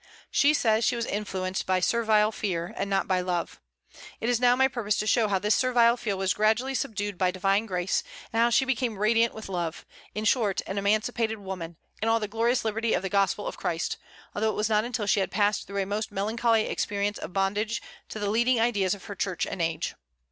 [0.31, 3.61] She says she was influenced by servile fear, and not by love.
[4.19, 7.29] It is now my purpose to show how this servile fear was gradually subdued by
[7.29, 8.01] divine grace,
[8.33, 9.85] and how she became radiant with love,
[10.15, 13.97] in short, an emancipated woman, in all the glorious liberty of the gospel of Christ;
[14.33, 17.79] although it was not until she had passed through a most melancholy experience of bondage
[18.09, 19.93] to the leading ideas of her Church and age.